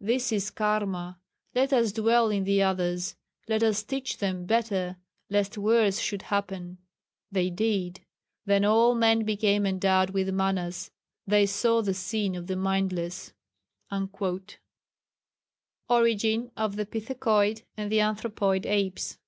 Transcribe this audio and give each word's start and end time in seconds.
This 0.00 0.32
is 0.32 0.48
Karma. 0.48 1.18
Let 1.54 1.70
us 1.70 1.92
dwell 1.92 2.30
in 2.30 2.44
the 2.44 2.62
others. 2.62 3.16
Let 3.48 3.62
us 3.62 3.82
teach 3.82 4.16
them 4.16 4.46
better 4.46 4.96
lest 5.28 5.58
worse 5.58 5.98
should 5.98 6.22
happen.' 6.22 6.78
They 7.30 7.50
did. 7.50 8.00
"Then 8.46 8.64
all 8.64 8.94
men 8.94 9.26
became 9.26 9.66
endowed 9.66 10.08
with 10.08 10.32
Manas. 10.32 10.90
They 11.26 11.44
saw 11.44 11.82
the 11.82 11.92
sin 11.92 12.34
of 12.34 12.46
the 12.46 12.56
mindless." 12.56 13.34
[Sidenote: 13.90 14.56
Origin 15.90 16.50
of 16.56 16.76
the 16.76 16.86
Pithecoid 16.86 17.64
and 17.76 17.92
the 17.92 18.00
Anthropoid 18.00 18.64
Apes. 18.64 19.18